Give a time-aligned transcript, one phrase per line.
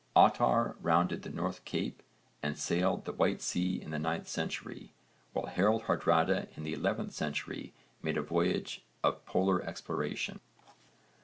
[0.15, 2.01] Ottarr rounded the North Cape
[2.41, 4.95] and sailed the White Sea in the 9th century,
[5.31, 10.39] while Harold Hardrada in the 11th century made a voyage of Polar exploration.